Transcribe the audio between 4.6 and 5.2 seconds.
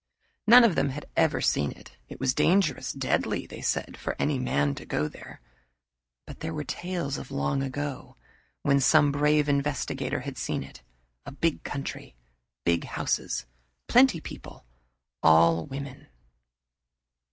to go